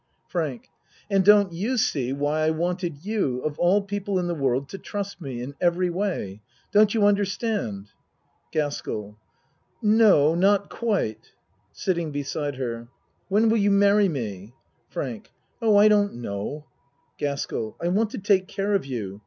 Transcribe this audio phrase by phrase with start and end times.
[0.27, 0.67] FRANK
[1.11, 4.79] And don't you see why I wanted you of all people in the world to
[4.79, 6.41] trust me in every way?
[6.71, 7.91] Don't you understand?
[8.51, 9.15] GASKELL
[9.83, 11.33] No, not quite.
[11.71, 12.87] (Sitting beside her.)
[13.29, 14.55] When will you marry me?
[14.89, 15.29] FRANK
[15.61, 16.65] Oh, I don't know.
[17.19, 19.19] GASKELL I want to take care of you.